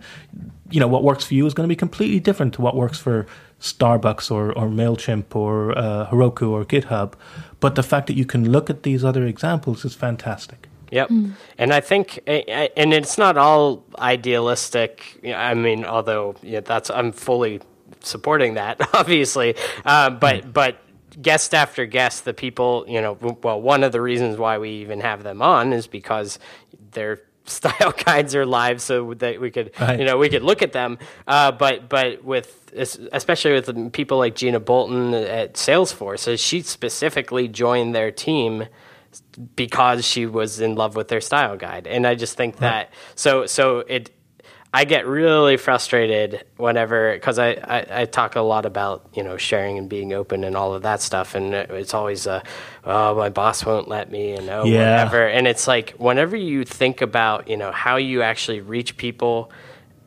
[0.71, 2.97] you know what works for you is going to be completely different to what works
[2.97, 3.27] for
[3.59, 7.13] Starbucks or, or Mailchimp or uh, Heroku or GitHub.
[7.59, 10.67] But the fact that you can look at these other examples is fantastic.
[10.95, 11.09] Yep.
[11.57, 15.19] And I think, and it's not all idealistic.
[15.25, 17.59] I mean, although yeah, that's I'm fully
[17.99, 19.55] supporting that, obviously.
[19.85, 20.77] Uh, but but
[21.21, 25.01] guest after guest, the people, you know, well, one of the reasons why we even
[25.01, 26.39] have them on is because
[26.91, 29.99] their style guides are live, so that we could, Right.
[29.99, 30.97] you know, we could look at them.
[31.27, 32.71] Uh, but but with
[33.11, 38.65] especially with people like Jina Bolton at Salesforce, she specifically joined their team
[39.55, 41.87] because she was in love with their style guide.
[41.87, 44.11] And i just think that so so it
[44.73, 49.37] i get really frustrated whenever because I, I i talk a lot about you know
[49.37, 51.33] sharing and being open and all of that stuff.
[51.35, 52.43] And it's always a
[52.83, 55.03] oh my boss won't let me and oh Yeah.
[55.05, 55.27] whatever.
[55.27, 59.51] And it's like whenever you think about you know how you actually reach people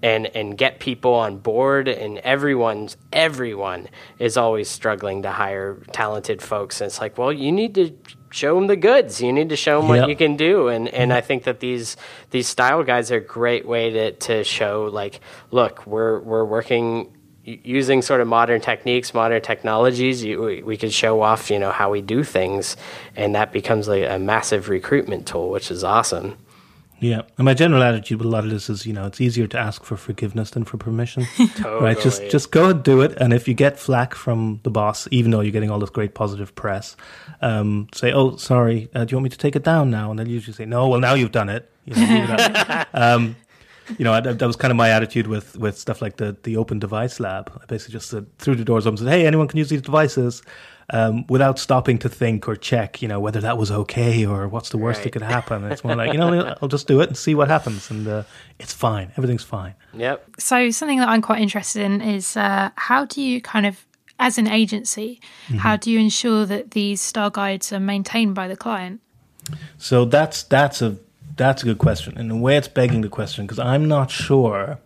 [0.03, 6.41] and and get people on board and everyone's everyone is always struggling to hire talented
[6.43, 6.81] folks.
[6.81, 7.91] And it's like well you need to
[8.31, 9.21] show them the goods.
[9.21, 10.01] You need to show them Yep.
[10.01, 10.69] what you can do.
[10.69, 11.97] And and I think that these
[12.31, 17.13] these style guides are a great way to to show like look we're we're working
[17.45, 20.23] using sort of modern techniques modern technologies.
[20.23, 22.77] You, we, we can show off you know how we do things.
[23.17, 26.37] And that becomes like a massive recruitment tool which is awesome
[27.01, 29.47] Yeah, and my general attitude with a lot of this is, you know, it's easier
[29.47, 31.27] to ask for forgiveness than for permission.
[31.65, 32.01] Right?
[32.01, 35.31] Just just go and do it, and if you get flack from the boss, even
[35.31, 36.97] though you're getting all this great positive press,
[37.41, 40.19] um, say, "Oh, sorry, uh, do you want me to take it down now?" And
[40.19, 43.37] they'll usually say, "No, well, now you've done it." You know, um,
[43.97, 46.57] you know, I, that was kind of my attitude with, with stuff like the, the
[46.57, 47.51] open device lab.
[47.63, 49.83] I basically just said, threw the doors open and said, hey, anyone can use these
[49.83, 50.43] devices
[50.91, 54.71] um, without stopping to think or check, you know, whether that was okay or what's
[54.71, 55.05] the worst Right.
[55.05, 55.65] that could happen.
[55.71, 57.91] It's more like, you know, I'll just do it and see what happens.
[57.91, 58.23] And uh,
[58.59, 59.13] it's fine.
[59.17, 59.75] Everything's fine.
[59.95, 60.27] Yep.
[60.39, 63.85] So something that I'm quite interested in is uh, how do you kind of,
[64.19, 65.21] as an agency,
[65.59, 69.01] how do you ensure that these style guides are maintained by the client?
[69.79, 70.97] So that's that's a
[71.37, 72.19] that's a good question.
[72.19, 74.79] In a way, it's begging the question because I'm not sure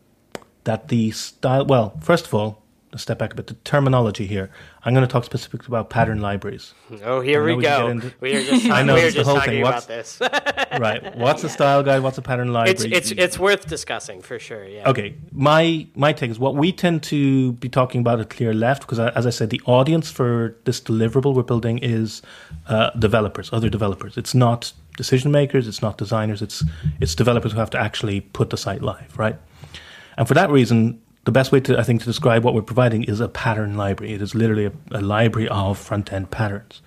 [0.65, 1.65] that the style.
[1.65, 2.62] Well, first of all, let's
[2.99, 3.47] step back a bit.
[3.47, 4.51] The terminology here.
[4.85, 6.75] I'm going to talk specifically about pattern libraries.
[7.05, 7.89] Oh, here we go.
[7.89, 9.63] into- We are just, I know, we are it's the just whole talking thing.
[9.63, 10.21] about What's- this.
[10.79, 11.17] right.
[11.17, 12.03] What's a style guide?
[12.03, 12.93] What's a pattern it's library?
[12.93, 14.65] it's it's worth discussing for sure.
[14.67, 14.89] Yeah.
[14.91, 18.99] Okay, my my take is what we tend to be talking about at Clearleft because,
[18.99, 22.23] as I said, the audience for this deliverable we're building is
[22.69, 24.17] uh, developers, other developers.
[24.17, 26.65] It's not decision makers, it's not designers, it's
[27.01, 29.37] it's developers who have to actually put the site live, right?
[30.19, 33.05] And for that reason, the best way to I think to describe what we're providing
[33.05, 34.15] is a pattern library.
[34.15, 36.83] It is literally a, a library of front end patterns.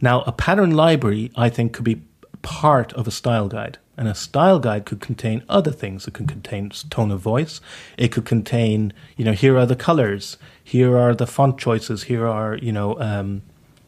[0.00, 2.02] Now, a pattern library, I think, could be
[2.42, 3.78] part of a style guide.
[3.96, 6.08] And a style guide could contain other things.
[6.08, 7.60] It could contain tone of voice.
[7.96, 10.38] It could contain, you know, here are the colors.
[10.64, 12.04] Here are the font choices.
[12.04, 13.42] Here are, you know, um,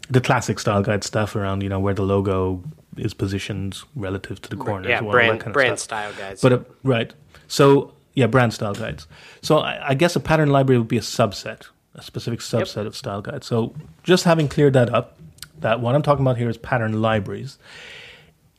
[0.09, 2.63] the classic style guide stuff around, you know, where the logo
[2.97, 4.89] is positioned relative to the corners.
[4.89, 5.01] Yeah.
[5.01, 6.43] all that Brand kind of brand style guides.
[6.43, 7.13] But uh, right,
[7.49, 9.07] so yeah, brand style guides.
[9.43, 12.97] So I, I guess a pattern library would be a subset, a specific subset of
[12.97, 13.47] style guides.
[13.47, 15.19] So just having cleared that up,
[15.59, 17.59] that what I'm talking about here is pattern libraries.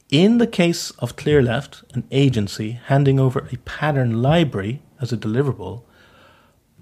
[0.09, 5.83] In the case of Clearleft, an agency handing over a pattern library as a deliverable,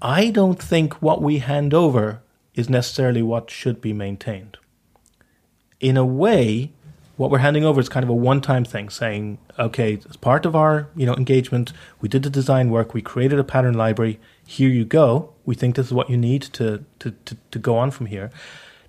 [0.02, 2.22] I don't think what we hand over
[2.54, 4.58] is necessarily what should be maintained.
[5.80, 6.73] In a way,
[7.16, 10.56] what we're handing over is kind of a one-time thing, saying, okay, as part of
[10.56, 14.18] our you know engagement, we did the design work, we created a pattern library.
[14.46, 15.32] Here you go.
[15.44, 18.30] We think this is what you need to to to, to go on from here.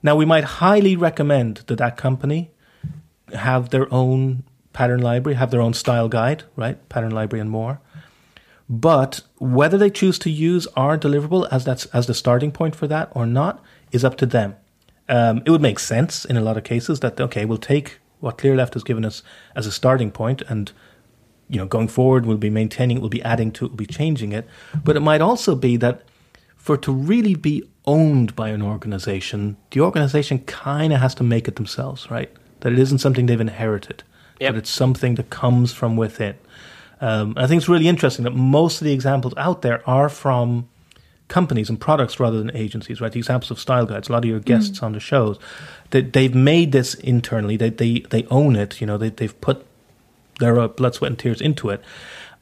[0.01, 2.51] Now, we might highly recommend that that company
[3.33, 6.77] have their own pattern library, have their own style guide, right?
[6.89, 7.79] Pattern library and more.
[8.69, 12.87] But whether they choose to use our deliverable as that's as the starting point for
[12.87, 14.55] that or not is up to them.
[15.07, 18.37] Um, it would make sense in a lot of cases that okay, we'll take what
[18.37, 19.23] Clearleft has given us
[19.55, 20.71] as a starting point, and
[21.47, 23.85] you know, going forward, we'll be maintaining it, we'll be adding to it, we'll be
[23.85, 24.47] changing it.
[24.83, 26.01] But it might also be that
[26.57, 31.23] for it to really be owned by an organization, the organization kind of has to
[31.23, 32.31] make it themselves, right?
[32.61, 34.01] That it isn't something they've inherited,
[34.41, 34.53] Yep.
[34.53, 36.33] but it's something that comes from within.
[36.99, 40.67] Um, I think it's really interesting that most of the examples out there are from
[41.27, 43.11] companies and products rather than agencies, right?
[43.11, 45.39] The examples of style guides, a lot of your guests on the shows,
[45.89, 47.57] they, they've made this internally.
[47.57, 48.79] They, they, they own it.
[48.79, 49.65] You know, they, they've put
[50.39, 51.83] their uh, blood, sweat, and tears into it.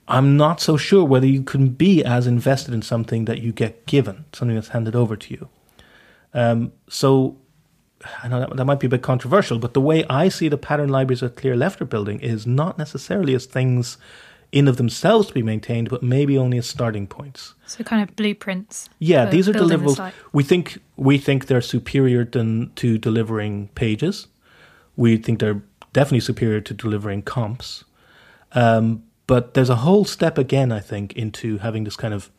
[0.07, 3.85] I'm not so sure whether you can be as invested in something that you get
[3.85, 5.49] given, something that's handed over to you.
[6.33, 7.37] Um, so
[8.21, 10.57] I know that, that might be a bit controversial, but the way I see the
[10.57, 13.97] pattern libraries at Clearleft are building is not necessarily as things
[14.53, 17.55] in of themselves to be maintained, but maybe only as starting points.
[17.65, 18.87] So kind of blueprints.
[18.99, 20.13] Yeah, these are building the deliverables.
[20.31, 24.27] We think we think they're superior than to delivering pages.
[24.95, 27.83] We think they're definitely superior to delivering comps.
[28.51, 32.29] Um, but there's a whole step again, I think, into having this kind of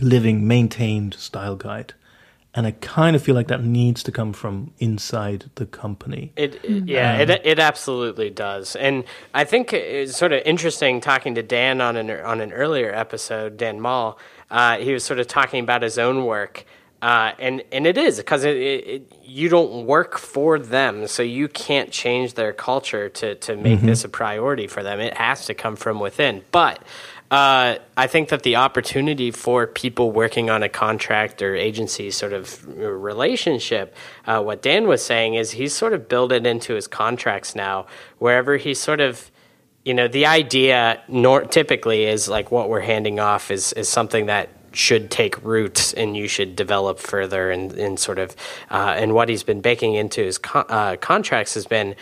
[0.00, 1.92] living, maintained style guide.
[2.56, 6.32] And I kind of feel like that needs to come from inside the company.
[6.36, 9.02] It, it- yeah, it it absolutely does, and
[9.34, 13.56] I think it's sort of interesting talking to Dan on an on an earlier episode.
[13.56, 14.18] Dan Mall,
[14.52, 16.64] uh, he was sort of talking about his own work,
[17.02, 21.24] uh, and and it is because it, it, it you don't work for them, so
[21.24, 25.00] you can't change their culture to to make this a priority for them.
[25.00, 26.78] It has to come from within, but.
[27.30, 32.32] Uh, I think that the opportunity for people working on a contract or agency sort
[32.32, 36.86] of relationship, uh, what Dan was saying is he's sort of built it into his
[36.86, 37.86] contracts now,
[38.18, 39.30] wherever he's sort of,
[39.84, 44.26] you know, the idea nor- typically is like what we're handing off is, is something
[44.26, 48.36] that should take root and you should develop further and, and sort of,
[48.70, 51.94] uh, and what he's been baking into his con- uh, contracts has been,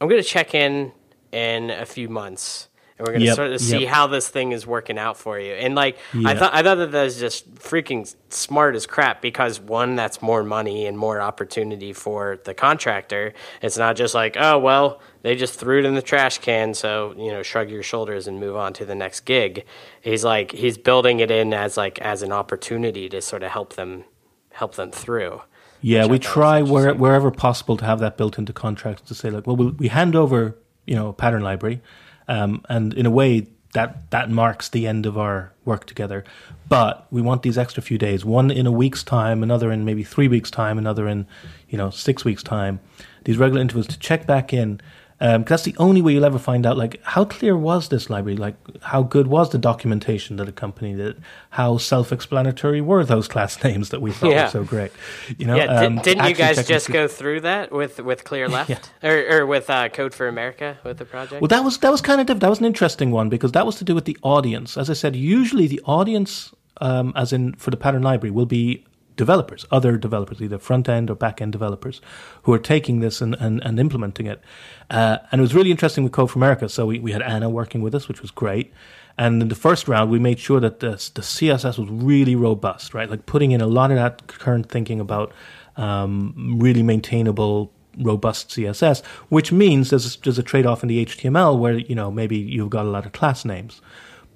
[0.00, 0.92] I'm going to check in
[1.32, 2.67] in a few months
[2.98, 3.88] and we're going to Yep, sort of see yep.
[3.88, 5.52] how this thing is working out for you.
[5.52, 9.60] And like I thought, I thought that that was just freaking smart as crap because
[9.60, 13.34] one, that's more money and more opportunity for the contractor.
[13.62, 17.14] It's not just like, oh well, they just threw it in the trash can, so
[17.16, 19.64] you know, shrug your shoulders and move on to the next gig.
[20.00, 23.74] He's like, he's building it in as like as an opportunity to sort of help
[23.74, 24.04] them,
[24.50, 25.42] help them through.
[25.80, 29.46] Yeah, we try where, wherever possible to have that built into contracts to say like,
[29.46, 31.80] well, we we hand over you know a pattern library,
[32.28, 36.24] um, and in a way that that marks the end of our work together.
[36.68, 40.02] But we want these extra few days, one in a week's time, another in maybe
[40.02, 41.26] three weeks' time, another in,
[41.68, 42.80] you know, six weeks' time.
[43.24, 44.80] These regular intervals to check back in
[45.20, 48.36] um, that's the only way you'll ever find out, like, how clear was this library?
[48.36, 51.16] Like, how good was the documentation that accompanied it?
[51.50, 54.44] How self-explanatory were those class names that we thought Yeah.
[54.44, 54.92] were so great?
[55.36, 58.24] You know, Yeah, um, did, didn't you guys just through- go through that with with
[58.24, 58.78] Clear Left Yeah.
[59.10, 61.40] or, or with uh, Code for America with the project?
[61.42, 63.66] Well, that was that was kind of diff- that was an interesting one because that
[63.66, 64.76] was to do with the audience.
[64.76, 68.84] As I said, usually the audience, um, as in for the pattern library, will be
[69.18, 72.00] developers, other developers, either front end or back end developers,
[72.44, 74.40] who are taking this and, and, and implementing it.
[74.88, 76.70] Uh, and it was really interesting with Code for America.
[76.70, 78.72] So we, we had Anna working with us, which was great.
[79.18, 82.94] And in the first round, we made sure that the, the CSS was really robust,
[82.94, 83.10] right?
[83.10, 85.32] Like putting in a lot of that current thinking about
[85.76, 91.04] um, really maintainable robust CSS, which means there's a, there's a trade off in the
[91.04, 93.82] HTML where you know maybe you've got a lot of class names,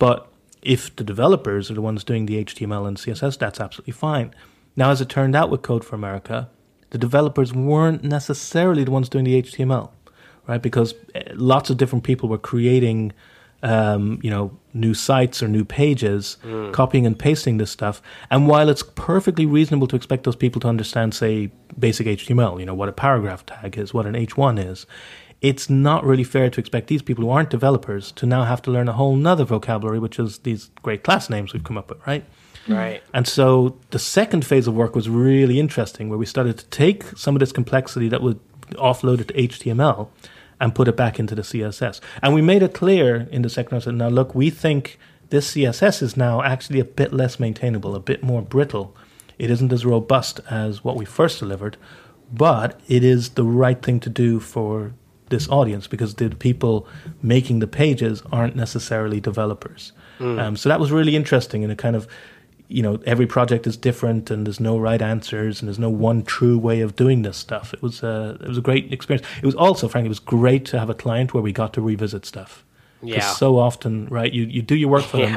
[0.01, 0.28] but
[0.62, 4.33] if the developers are the ones doing the HTML and CSS, that's absolutely fine.
[4.77, 6.49] Now, as it turned out with Code for America,
[6.91, 9.91] the developers weren't necessarily the ones doing the HTML,
[10.47, 10.61] right?
[10.61, 13.12] Because eh, lots of different people were creating,
[13.62, 16.37] um, you know, new sites or new pages,
[16.73, 18.03] copying and pasting this stuff.
[18.31, 22.66] And while it's perfectly reasonable to expect those people to understand, say, basic HTML, you
[22.66, 24.87] know, what a paragraph tag is, what an H1 is,
[25.43, 28.70] it's not really fair to expect these people who aren't developers to now have to
[28.70, 32.07] learn a whole nother vocabulary, which is these great class names we've come up with,
[32.07, 32.25] right?
[32.69, 33.03] Right.
[33.13, 37.05] And so the second phase of work was really interesting, where we started to take
[37.17, 38.37] some of this complexity that was
[38.73, 40.09] offloaded to HTML
[40.61, 42.01] and put it back into the CSS.
[42.23, 44.99] And we made it clear in the second round, said, now look, we think
[45.31, 48.95] this CSS is now actually a bit less maintainable, a bit more brittle.
[49.39, 51.77] It isn't as robust as what we first delivered,
[52.33, 54.93] but it is the right thing to do for
[55.31, 56.87] this audience because the people
[57.23, 59.93] making the pages aren't necessarily developers.
[60.39, 62.07] Um, so that was really interesting and it kind of
[62.69, 66.23] you know every project is different and there's no right answers and there's no one
[66.23, 67.75] true way of doing this stuff.
[67.75, 69.27] It was a it was a great experience.
[69.43, 71.81] It was also frankly it was great to have a client where we got to
[71.81, 72.65] revisit stuff.
[73.05, 73.33] Yeah.
[73.33, 75.37] so often right you you do your work for them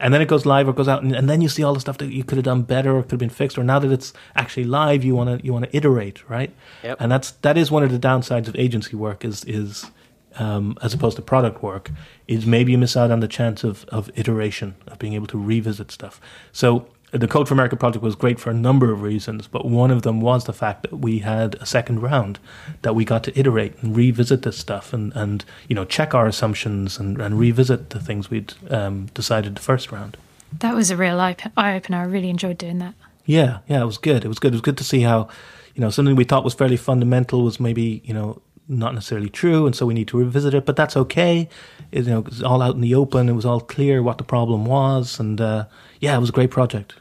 [0.00, 1.80] and then it goes live or goes out and, and then you see all the
[1.80, 3.90] stuff that you could have done better or could have been fixed or now that
[3.90, 6.52] it's actually live you want to you want to iterate right?
[6.82, 6.98] Yep.
[7.00, 9.90] and that's that is one of the downsides of agency work is is
[10.36, 11.90] um, as opposed to product work
[12.28, 15.38] is maybe you miss out on the chance of, of iteration of being able to
[15.38, 16.20] revisit stuff
[16.52, 19.90] so the code for america project was great for a number of reasons but one
[19.90, 22.38] of them was the fact that we had a second round
[22.82, 26.26] that we got to iterate and revisit this stuff and, and you know check our
[26.28, 30.16] assumptions and, and revisit the things we'd um, decided the first round
[30.60, 31.98] That was a real eye eye opener.
[31.98, 32.94] I really enjoyed doing that.
[33.24, 34.24] yeah, yeah, it was good.
[34.24, 34.52] It was good.
[34.52, 35.28] It was good to see how,
[35.74, 39.66] you know, something we thought was fairly fundamental was maybe, you know, not necessarily true,
[39.66, 40.64] and so we need to revisit it.
[40.64, 41.48] But that's okay.
[41.92, 43.28] It, you know, it was all out in the open.
[43.28, 45.66] It was all clear what the problem was, and uh,
[46.00, 46.94] yeah, it was a great project.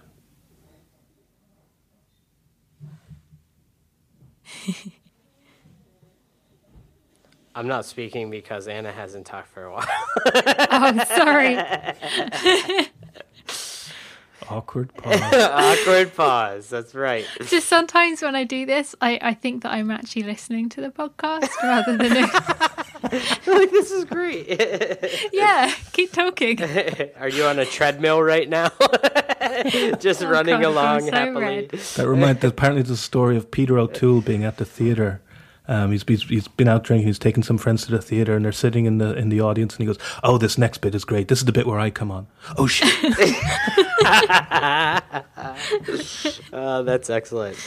[7.55, 9.87] I'm not speaking because Anna hasn't talked for a while.
[10.71, 11.57] Oh, sorry.
[14.49, 15.21] Awkward pause.
[15.33, 16.69] Awkward pause.
[16.69, 17.25] That's right.
[17.45, 20.89] Just sometimes when I do this, I, I think that I'm actually listening to the
[20.89, 22.21] podcast rather than.
[23.03, 24.47] like this is great.
[25.33, 26.61] yeah, keep talking.
[27.19, 28.69] Are you on a treadmill right now?
[29.99, 31.41] Just oh, running Oh, God, I'm along so happily.
[31.43, 31.69] red.
[31.69, 32.43] that reminds.
[32.43, 35.21] Apparently, there's a story of Peter O'Toole being at the theater.
[35.69, 37.07] Um, he's, he's he's been out drinking.
[37.07, 39.75] He's taken some friends to the theater, and they're sitting in the in the audience.
[39.75, 41.27] And he goes, "Oh, this next bit is great.
[41.27, 42.27] This is the bit where I come on.
[42.57, 42.91] Oh shit!
[46.51, 47.57] Oh, that's excellent.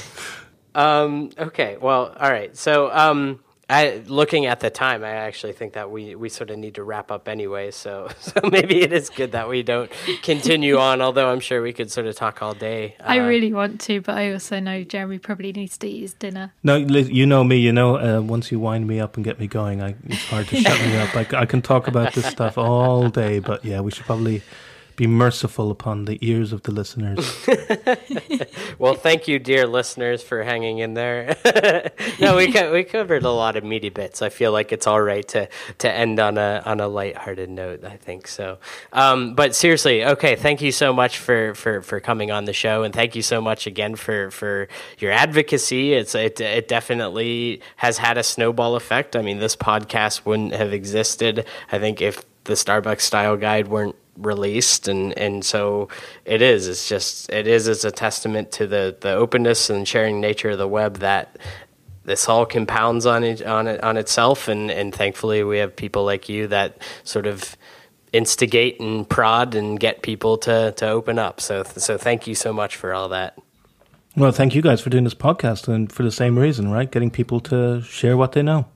[0.75, 2.57] Um, okay, well, all right.
[2.57, 3.41] So, um,
[3.73, 6.83] I, looking at the time, I actually think that we, we sort of need to
[6.85, 7.71] wrap up anyway.
[7.71, 9.91] So, so maybe it is good that we don't
[10.23, 11.01] continue on.
[11.01, 12.97] Although I'm sure we could sort of talk all day.
[13.01, 16.15] I Uh, really want to, but I also know Jeremy probably needs to eat his
[16.15, 16.53] dinner.
[16.63, 17.57] No, you know me.
[17.57, 20.49] You know, uh, once you wind me up and get me going, I, it's hard
[20.49, 21.17] to shut me up.
[21.17, 24.43] I, c- I can talk about this stuff all day, but yeah, we should probably
[24.97, 27.47] be merciful upon the ears of the listeners.
[28.79, 31.37] Well, thank you, dear listeners, for hanging in there.
[32.21, 34.23] no, we co- we covered a lot of meaty bits.
[34.23, 37.85] I feel like it's all right to to end on a on a lighthearted note.
[37.85, 38.59] I think so.
[38.93, 42.83] Um, but seriously, okay, thank you so much for, for, for coming on the show,
[42.83, 44.69] and thank you so much again for, for
[44.99, 45.93] your advocacy.
[45.93, 49.15] It's it it definitely has had a snowball effect.
[49.15, 51.47] I mean, this podcast wouldn't have existed.
[51.71, 55.89] I think if the Starbucks style guide weren't released and and so
[56.27, 60.21] it is it's just it is as a testament to the the openness and sharing
[60.21, 61.39] nature of the web that
[62.05, 66.05] this all compounds on it on it on itself and and thankfully we have people
[66.05, 67.57] like you that sort of
[68.13, 71.41] instigate and prod and get people to to open up.
[71.41, 73.39] So so thank you so much for all that.
[74.15, 76.91] Well, thank you guys for doing this podcast and for the same reason, right?
[76.91, 78.67] Getting people to share what they know.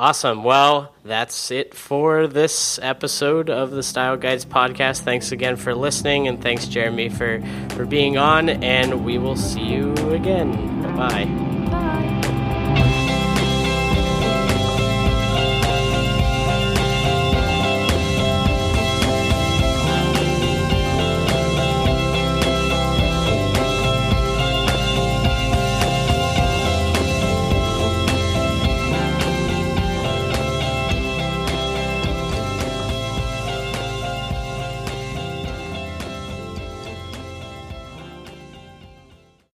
[0.00, 0.44] Awesome.
[0.44, 5.02] Well, that's it for this episode of the Style Guides podcast.
[5.02, 7.42] Thanks again for listening, and thanks, Jeremy, for,
[7.72, 8.48] for being on.
[8.48, 10.96] And we will see you again.
[10.96, 11.59] Bye.